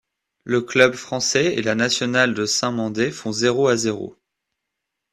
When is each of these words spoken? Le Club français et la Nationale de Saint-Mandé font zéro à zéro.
Le 0.45 0.61
Club 0.61 0.93
français 0.95 1.53
et 1.53 1.61
la 1.61 1.75
Nationale 1.75 2.33
de 2.33 2.47
Saint-Mandé 2.47 3.11
font 3.11 3.31
zéro 3.31 3.67
à 3.67 3.77
zéro. 3.77 4.17